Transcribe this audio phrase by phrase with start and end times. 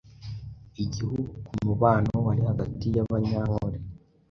[0.83, 3.77] Igihu ku mubano wari hagati y’AbanyankoLe